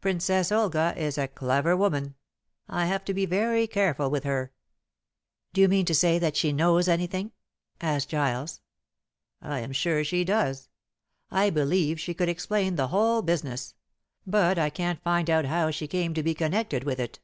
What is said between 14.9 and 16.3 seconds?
find out how she came to